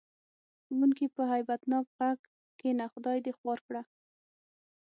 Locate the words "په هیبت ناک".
1.15-1.85